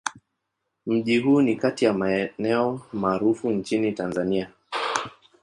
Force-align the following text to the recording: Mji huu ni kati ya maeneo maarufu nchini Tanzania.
Mji 0.85 1.17
huu 1.17 1.41
ni 1.41 1.55
kati 1.55 1.85
ya 1.85 1.93
maeneo 1.93 2.81
maarufu 2.93 3.51
nchini 3.51 3.91
Tanzania. 3.91 4.49